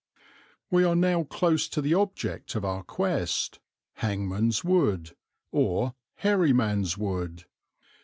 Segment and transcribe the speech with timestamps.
[0.71, 3.59] We are now close to the object of our quest,
[3.97, 5.15] "Hangman's Wood"
[5.51, 7.45] or "Hairy Man's" Wood.